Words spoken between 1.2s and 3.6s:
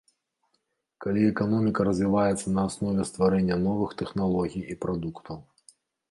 эканоміка развіваецца на аснове стварэння